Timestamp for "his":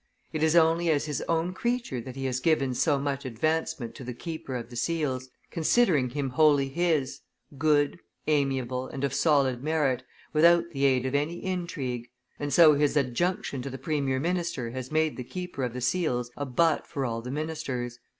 1.05-1.21, 6.69-7.19, 12.73-12.97